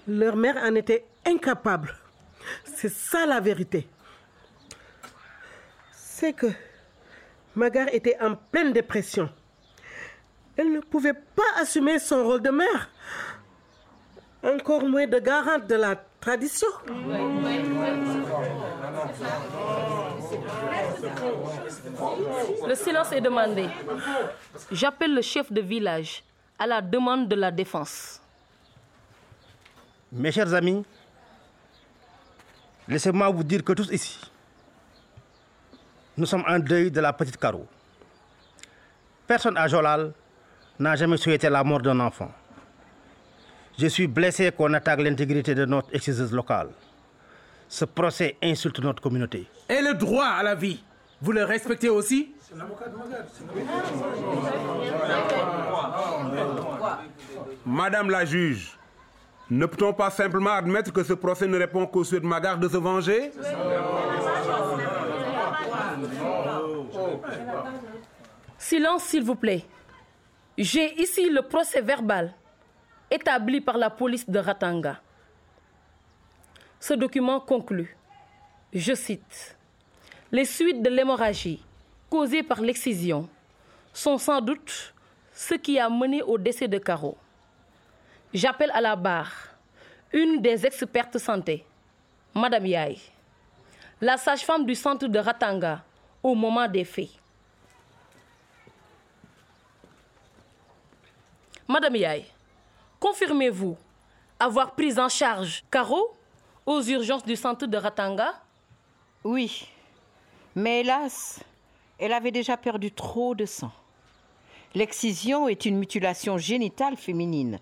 leur 0.08 0.36
mère 0.36 0.58
en 0.58 0.76
était 0.76 1.06
incapable. 1.26 1.96
C'est 2.66 2.90
ça 2.92 3.26
la 3.26 3.40
vérité. 3.40 3.88
C'est 5.92 6.34
que 6.34 6.48
Magar 7.56 7.88
était 7.92 8.18
en 8.22 8.36
pleine 8.36 8.74
dépression. 8.74 9.30
Elle 10.56 10.72
ne 10.72 10.80
pouvait 10.80 11.14
pas 11.14 11.62
assumer 11.62 12.00
son 12.00 12.24
rôle 12.24 12.42
de 12.42 12.50
mère. 12.50 12.90
Encore 14.44 14.84
moins 14.84 15.08
de 15.08 15.20
garante 15.20 15.68
de 15.68 15.76
la 15.76 15.96
tradition. 16.20 16.68
Le 22.68 22.76
silence 22.76 23.12
est 23.12 23.22
demandé. 23.22 23.68
J'appelle 24.72 25.14
le 25.14 25.22
chef 25.22 25.52
de 25.52 25.62
village 25.62 26.24
à 26.60 26.68
la 26.68 26.82
demande 26.82 27.28
de 27.28 27.36
la 27.36 27.52
défense. 27.52 28.22
Mes 30.12 30.32
chers 30.32 30.54
amis, 30.54 30.86
laissez-moi 32.88 33.30
vous 33.30 33.44
dire 33.44 33.64
que 33.64 33.74
tous 33.74 33.90
ici, 33.92 34.20
nous 36.18 36.26
sommes 36.26 36.44
en 36.48 36.60
deuil 36.60 36.90
de 36.92 37.00
la 37.00 37.14
petite 37.14 37.38
Caro. 37.38 37.66
Personne 39.28 39.58
à 39.58 39.68
Jolal 39.68 40.14
n'a 40.80 40.96
jamais 40.96 41.18
souhaité 41.18 41.50
la 41.50 41.64
mort 41.64 41.82
d'un 41.82 42.00
enfant. 42.00 42.32
Je 43.78 43.88
suis 43.88 44.08
blessé 44.08 44.52
qu'on 44.52 44.74
attaque 44.74 45.02
l'intégrité 45.02 45.54
de 45.54 45.66
notre 45.66 45.94
exciseuse 45.94 46.32
locale. 46.32 46.70
Ce 47.70 47.86
procès 47.86 48.38
insulte 48.42 48.80
notre 48.80 49.02
communauté. 49.02 49.48
Et 49.70 49.82
le 49.82 49.94
droit 49.94 50.26
à 50.26 50.42
la 50.42 50.56
vie, 50.56 50.82
vous 51.22 51.32
le 51.32 51.44
respectez 51.44 51.90
aussi? 51.90 52.34
Madame 57.66 58.10
la 58.10 58.26
juge, 58.26 58.77
ne 59.50 59.66
peut-on 59.66 59.94
pas 59.94 60.10
simplement 60.10 60.52
admettre 60.52 60.92
que 60.92 61.04
ce 61.04 61.14
procès 61.14 61.48
ne 61.48 61.58
répond 61.58 61.86
qu'au 61.88 62.04
souhait 62.04 62.20
de 62.20 62.26
Magar 62.26 62.58
de 62.58 62.68
se 62.68 62.78
venger? 62.78 63.32
Silence, 68.58 69.04
s'il 69.04 69.24
vous 69.24 69.36
plaît. 69.36 69.64
J'ai 70.58 71.00
ici 71.02 71.30
le 71.30 71.44
procès 71.44 71.82
verbal 71.82 72.34
établi 73.10 73.62
par 73.62 73.78
la 73.78 73.90
police 73.90 74.30
de 74.30 74.40
Ratanga. 74.40 75.00
Ce 76.80 76.94
document 76.94 77.40
conclut, 77.40 77.96
je 78.74 78.94
cite, 78.94 79.56
Les 80.32 80.44
suites 80.46 80.82
de 80.82 80.90
l'hémorragie 80.90 81.64
causée 82.10 82.44
par 82.44 82.60
l'excision 82.60 83.30
sont 83.94 84.18
sans 84.18 84.42
doute 84.42 84.94
ce 85.34 85.54
qui 85.54 85.80
a 85.80 85.90
mené 85.90 86.22
au 86.22 86.38
décès 86.38 86.68
de 86.68 86.78
Caro. 86.78 87.18
J'appelle 88.34 88.72
à 88.72 88.82
la 88.82 88.96
barre 88.96 89.32
une 90.12 90.42
des 90.42 90.66
expertes 90.66 91.18
santé, 91.18 91.66
Madame 92.34 92.66
Yaï, 92.66 93.00
la 94.02 94.18
sage-femme 94.18 94.66
du 94.66 94.76
centre 94.76 95.08
de 95.08 95.20
Ratanga 95.20 95.84
au 96.22 96.36
moment 96.36 96.68
des 96.68 96.84
faits. 96.84 97.10
Madame 101.68 101.96
Yaï, 101.96 102.26
confirmez-vous 103.00 103.78
avoir 104.40 104.72
pris 104.72 104.98
en 105.00 105.10
charge 105.10 105.64
Caro 105.72 106.14
aux 106.66 106.82
urgences 106.82 107.26
du 107.26 107.36
centre 107.36 107.66
de 107.66 107.78
Ratanga? 107.78 108.34
Oui, 109.24 109.68
mais 110.56 110.82
hélas, 110.82 111.40
elle 112.00 112.14
avait 112.14 112.32
déjà 112.32 112.56
perdu 112.56 112.92
trop 112.92 113.36
de 113.36 113.46
sang. 113.46 113.72
L'excision 114.76 115.48
est 115.48 115.66
une 115.66 115.78
mutilation 115.78 116.38
génitale 116.38 116.98
féminine. 116.98 117.60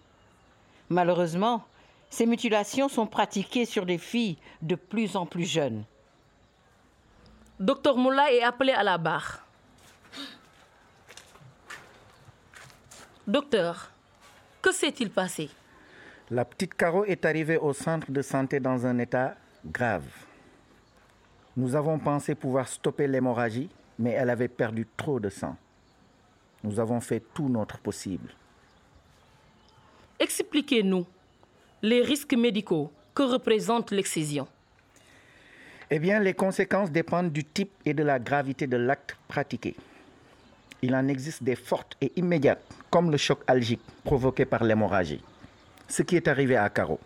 Malheureusement, 0.89 1.65
ces 2.09 2.25
mutilations 2.25 2.89
sont 2.89 3.07
pratiquées 3.07 3.65
sur 3.65 3.85
des 3.85 3.97
filles 3.97 4.37
de 4.61 4.75
plus 4.75 5.15
en 5.15 5.25
plus 5.25 5.45
jeunes. 5.45 5.83
Docteur 7.59 7.97
Moula 7.97 8.31
est 8.31 8.43
appelé 8.43 8.73
à 8.73 8.83
la 8.83 8.97
barre. 8.97 9.45
Docteur, 13.27 13.89
que 14.61 14.71
s'est-il 14.71 15.09
passé? 15.09 15.49
La 16.29 16.45
petite 16.45 16.73
Caro 16.73 17.05
est 17.05 17.25
arrivée 17.25 17.57
au 17.57 17.73
centre 17.73 18.11
de 18.11 18.21
santé 18.21 18.59
dans 18.59 18.85
un 18.85 18.97
état 18.99 19.35
grave. 19.65 20.05
Nous 21.57 21.75
avons 21.75 21.97
pensé 21.97 22.35
pouvoir 22.35 22.67
stopper 22.67 23.07
l'hémorragie, 23.07 23.69
mais 23.97 24.11
elle 24.11 24.29
avait 24.29 24.47
perdu 24.47 24.87
trop 24.97 25.19
de 25.19 25.29
sang. 25.29 25.55
Nous 26.63 26.79
avons 26.79 26.99
fait 26.99 27.23
tout 27.33 27.47
notre 27.47 27.77
possible. 27.79 28.31
Expliquez-nous 30.37 31.05
les 31.81 32.01
risques 32.01 32.33
médicaux 32.33 32.91
que 33.13 33.23
représente 33.23 33.91
l'excision. 33.91 34.49
Eh 35.89 35.97
bien, 35.97 36.19
les 36.19 36.33
conséquences 36.33 36.91
dépendent 36.91 37.31
du 37.31 37.45
type 37.45 37.71
et 37.85 37.93
de 37.93 38.03
la 38.03 38.19
gravité 38.19 38.67
de 38.67 38.75
l'acte 38.75 39.15
pratiqué. 39.29 39.77
Il 40.81 40.93
en 40.93 41.07
existe 41.07 41.41
des 41.41 41.55
fortes 41.55 41.95
et 42.01 42.11
immédiates, 42.17 42.61
comme 42.89 43.11
le 43.11 43.15
choc 43.17 43.43
algique 43.47 43.79
provoqué 44.03 44.43
par 44.43 44.65
l'hémorragie, 44.65 45.23
ce 45.87 46.01
qui 46.01 46.17
est 46.17 46.27
arrivé 46.27 46.57
à 46.57 46.69
Caro. 46.69 46.99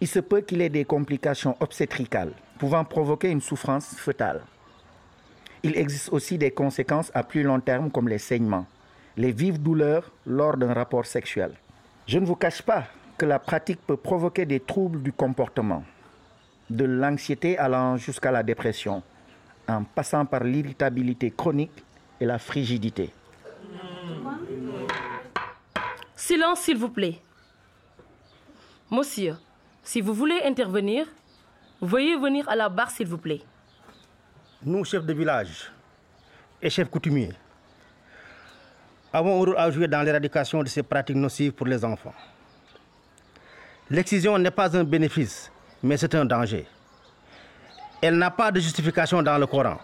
Il 0.00 0.08
se 0.08 0.18
peut 0.18 0.40
qu'il 0.40 0.60
ait 0.60 0.70
des 0.70 0.84
complications 0.84 1.56
obstétricales 1.60 2.32
pouvant 2.58 2.84
provoquer 2.84 3.30
une 3.30 3.40
souffrance 3.40 3.94
fœtale. 3.96 4.42
Il 5.62 5.78
existe 5.78 6.08
aussi 6.12 6.36
des 6.36 6.50
conséquences 6.50 7.12
à 7.14 7.22
plus 7.22 7.44
long 7.44 7.60
terme 7.60 7.92
comme 7.92 8.08
les 8.08 8.18
saignements, 8.18 8.66
les 9.16 9.30
vives 9.30 9.62
douleurs 9.62 10.10
lors 10.26 10.56
d'un 10.56 10.72
rapport 10.72 11.06
sexuel. 11.06 11.52
Je 12.08 12.18
ne 12.18 12.24
vous 12.24 12.36
cache 12.36 12.62
pas 12.62 12.84
que 13.18 13.26
la 13.26 13.38
pratique 13.38 13.80
peut 13.86 13.98
provoquer 13.98 14.46
des 14.46 14.60
troubles 14.60 15.02
du 15.02 15.12
comportement, 15.12 15.84
de 16.70 16.86
l'anxiété 16.86 17.58
allant 17.58 17.98
jusqu'à 17.98 18.30
la 18.30 18.42
dépression, 18.42 19.02
en 19.68 19.84
passant 19.84 20.24
par 20.24 20.42
l'irritabilité 20.42 21.30
chronique 21.30 21.84
et 22.18 22.24
la 22.24 22.38
frigidité. 22.38 23.12
Silence, 26.16 26.60
s'il 26.60 26.78
vous 26.78 26.88
plaît. 26.88 27.20
Monsieur, 28.90 29.36
si 29.82 30.00
vous 30.00 30.14
voulez 30.14 30.40
intervenir, 30.46 31.06
veuillez 31.82 32.16
venir 32.16 32.48
à 32.48 32.56
la 32.56 32.70
barre, 32.70 32.90
s'il 32.90 33.06
vous 33.06 33.18
plaît. 33.18 33.42
Nous, 34.62 34.82
chefs 34.82 35.04
de 35.04 35.12
village 35.12 35.70
et 36.62 36.70
chefs 36.70 36.88
coutumiers, 36.88 37.34
avons 39.12 39.34
un 39.34 39.38
rôle 39.38 39.54
à 39.58 39.70
jouer 39.70 39.88
dans 39.88 40.02
l'éradication 40.02 40.62
de 40.62 40.68
ces 40.68 40.82
pratiques 40.82 41.16
nocives 41.16 41.52
pour 41.52 41.66
les 41.66 41.84
enfants. 41.84 42.14
L'excision 43.90 44.38
n'est 44.38 44.50
pas 44.50 44.76
un 44.76 44.84
bénéfice, 44.84 45.50
mais 45.82 45.96
c'est 45.96 46.14
un 46.14 46.24
danger. 46.24 46.66
Elle 48.02 48.16
n'a 48.18 48.30
pas 48.30 48.52
de 48.52 48.60
justification 48.60 49.22
dans 49.22 49.38
le 49.38 49.46
Coran. 49.46 49.78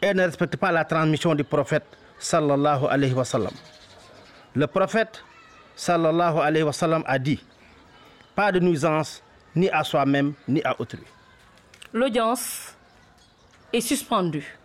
Elle 0.00 0.16
ne 0.16 0.22
respecte 0.24 0.56
pas 0.56 0.70
la 0.70 0.84
transmission 0.84 1.34
du 1.34 1.44
prophète 1.44 1.84
sallallahu 2.18 2.86
alayhi 2.88 3.12
wa 3.12 3.24
sallam. 3.24 3.52
Le 4.54 4.66
prophète 4.66 5.22
sallallahu 5.74 6.38
alayhi 6.38 6.62
wa 6.64 6.72
sallam 6.72 7.02
a 7.06 7.18
dit 7.18 7.42
pas 8.34 8.52
de 8.52 8.60
nuisance 8.60 9.22
ni 9.56 9.68
à 9.70 9.82
soi-même 9.84 10.34
ni 10.48 10.62
à 10.62 10.78
autrui. 10.80 11.02
L'audience 11.92 12.74
est 13.72 13.80
suspendue. 13.80 14.56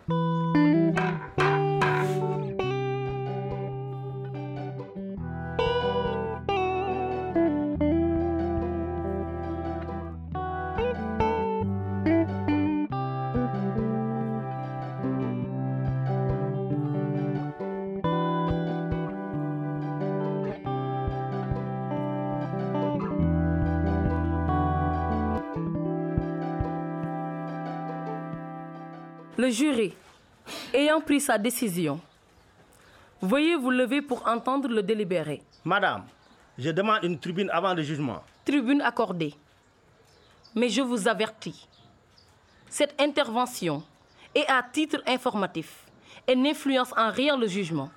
Le 29.40 29.48
jury, 29.48 29.94
ayant 30.74 31.00
pris 31.00 31.18
sa 31.18 31.38
décision, 31.38 31.98
veuillez 33.22 33.56
vous 33.56 33.70
lever 33.70 34.02
pour 34.02 34.28
entendre 34.28 34.68
le 34.68 34.82
délibéré. 34.82 35.40
Madame, 35.64 36.04
je 36.58 36.68
demande 36.68 37.04
une 37.04 37.18
tribune 37.18 37.48
avant 37.48 37.72
le 37.72 37.82
jugement. 37.82 38.22
Tribune 38.44 38.82
accordée. 38.82 39.34
Mais 40.54 40.68
je 40.68 40.82
vous 40.82 41.08
avertis, 41.08 41.66
cette 42.68 43.00
intervention 43.00 43.82
est 44.34 44.46
à 44.46 44.62
titre 44.62 45.02
informatif 45.06 45.86
et 46.28 46.36
n'influence 46.36 46.92
en 46.94 47.10
rien 47.10 47.38
le 47.38 47.46
jugement. 47.46 47.88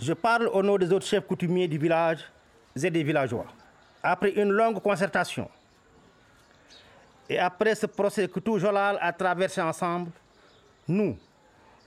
Je 0.00 0.14
parle 0.14 0.48
au 0.48 0.64
nom 0.64 0.78
des 0.78 0.92
autres 0.92 1.06
chefs 1.06 1.28
coutumiers 1.28 1.68
du 1.68 1.78
village 1.78 2.24
et 2.74 2.90
des 2.90 3.04
villageois. 3.04 3.46
Après 4.02 4.30
une 4.32 4.50
longue 4.50 4.82
concertation 4.82 5.48
et 7.28 7.38
après 7.38 7.74
ce 7.74 7.86
procès 7.86 8.28
que 8.28 8.40
tout 8.40 8.58
Jolal 8.58 8.98
a 9.00 9.12
traversé 9.12 9.60
ensemble, 9.60 10.10
nous, 10.88 11.16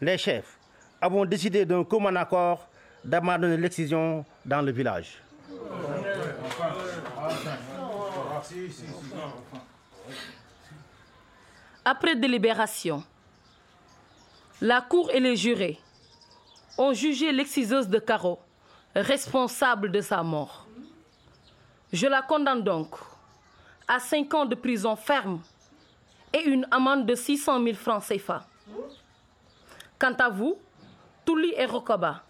les 0.01 0.17
chefs, 0.17 0.57
avons 1.01 1.25
décidé 1.25 1.65
d'un 1.65 1.83
commun 1.83 2.15
accord 2.15 2.67
d'abandonner 3.03 3.57
l'excision 3.57 4.25
dans 4.45 4.61
le 4.61 4.71
village. 4.71 5.21
Après 11.85 12.15
délibération, 12.15 13.03
la 14.61 14.81
Cour 14.81 15.09
et 15.11 15.19
les 15.19 15.37
jurés 15.37 15.79
ont 16.77 16.93
jugé 16.93 17.31
l'exciseuse 17.31 17.87
de 17.87 17.99
Caro 17.99 18.39
responsable 18.95 19.91
de 19.91 20.01
sa 20.01 20.21
mort. 20.23 20.67
Je 21.93 22.07
la 22.07 22.21
condamne 22.21 22.63
donc 22.63 22.89
à 23.89 23.99
5 23.99 24.33
ans 24.35 24.45
de 24.45 24.53
prison 24.53 24.95
ferme 24.95 25.41
et 26.31 26.43
une 26.43 26.67
amende 26.69 27.07
de 27.07 27.15
600 27.15 27.63
000 27.63 27.75
francs 27.75 28.03
CFA. 28.07 28.45
Quant 29.97 30.13
à 30.13 30.29
vous, 30.29 30.57
Touli 31.25 31.51
et 31.57 31.65
Rokoba, 31.65 32.23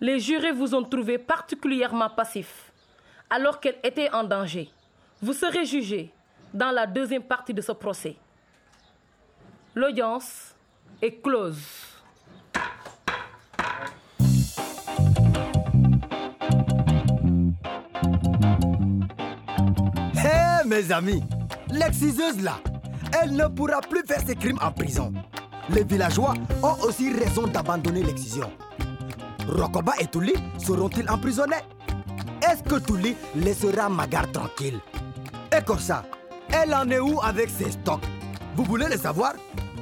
les 0.00 0.18
jurés 0.18 0.50
vous 0.50 0.74
ont 0.74 0.82
trouvé 0.82 1.16
particulièrement 1.16 2.10
passif 2.10 2.72
alors 3.30 3.60
qu'elle 3.60 3.78
était 3.84 4.12
en 4.12 4.24
danger. 4.24 4.68
Vous 5.22 5.32
serez 5.32 5.64
jugés 5.64 6.12
dans 6.52 6.72
la 6.72 6.86
deuxième 6.86 7.22
partie 7.22 7.54
de 7.54 7.62
ce 7.62 7.72
procès. 7.72 8.16
L'audience 9.76 10.54
est 11.00 11.22
close. 11.22 11.93
Mes 20.74 20.90
amis, 20.90 21.22
l'exciseuse 21.70 22.42
là, 22.42 22.58
elle 23.22 23.36
ne 23.36 23.46
pourra 23.46 23.80
plus 23.80 24.02
faire 24.04 24.20
ses 24.26 24.34
crimes 24.34 24.58
en 24.60 24.72
prison. 24.72 25.12
Les 25.70 25.84
villageois 25.84 26.34
ont 26.64 26.74
aussi 26.82 27.12
raison 27.12 27.46
d'abandonner 27.46 28.02
l'excision. 28.02 28.50
Rokoba 29.48 29.92
et 30.00 30.06
Touli 30.06 30.32
seront-ils 30.58 31.08
emprisonnés? 31.08 31.62
Est-ce 32.42 32.64
que 32.64 32.80
Touli 32.80 33.14
laissera 33.36 33.88
Magar 33.88 34.30
tranquille? 34.32 34.80
Et 35.56 35.62
Korsa, 35.62 36.04
elle 36.50 36.74
en 36.74 36.90
est 36.90 36.98
où 36.98 37.20
avec 37.22 37.50
ses 37.50 37.70
stocks? 37.70 38.04
Vous 38.56 38.64
voulez 38.64 38.88
le 38.88 38.96
savoir? 38.96 39.34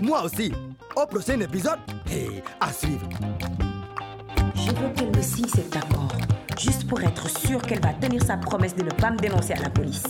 Moi 0.02 0.22
aussi. 0.22 0.52
Au 0.94 1.07
prochain 1.07 1.40
épisode, 1.40 1.78
et 2.11 2.42
à 2.61 2.70
suivre. 2.70 3.09
Je 4.55 4.70
veux 4.70 4.90
qu'elle 4.94 5.16
me 5.16 5.22
signe 5.22 5.48
cet 5.48 5.74
accord, 5.74 6.12
juste 6.61 6.87
pour 6.87 7.00
être 7.00 7.31
sûre 7.31 7.62
qu'elle 7.62 7.81
va 7.81 7.94
tenir 7.94 8.22
sa 8.22 8.37
promesse 8.37 8.76
de 8.76 8.83
ne 8.83 8.90
pas 8.90 9.11
me 9.11 9.16
dénoncer 9.16 9.55
à 9.55 9.62
la 9.62 9.70
police. 9.70 10.05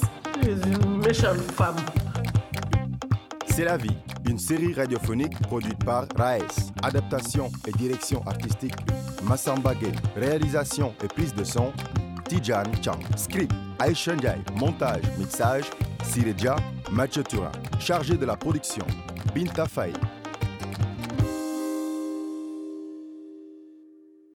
C'est 3.47 3.65
la 3.65 3.77
vie, 3.77 3.97
une 4.29 4.39
série 4.39 4.73
radiophonique 4.73 5.39
produite 5.43 5.85
par 5.85 6.07
Raes. 6.17 6.73
Adaptation 6.83 7.51
et 7.67 7.73
direction 7.73 8.23
artistique 8.27 8.75
Massamba 9.25 9.75
Gay. 9.75 9.93
Réalisation 10.17 10.95
et 11.05 11.09
prise 11.09 11.35
de 11.35 11.45
son 11.45 11.73
Tijan 12.29 12.65
Chang. 12.83 12.99
Script 13.17 13.53
Aisha. 13.79 14.15
Montage, 14.59 15.03
mixage 15.19 15.65
Sireja 16.03 16.57
Mathieu. 16.91 17.23
Chargé 17.79 18.17
de 18.17 18.25
la 18.25 18.37
production 18.37 18.87
Binta 19.35 19.67
Faye. 19.67 19.93